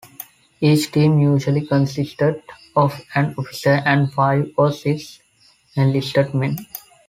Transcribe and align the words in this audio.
Each 0.59 0.91
team 0.91 1.19
usually 1.19 1.63
consisted 1.67 2.41
of 2.75 3.01
an 3.13 3.35
officer 3.37 3.83
and 3.85 4.11
five 4.11 4.51
or 4.57 4.71
six 4.71 5.19
enlisted 5.75 6.33
men. 6.33 6.57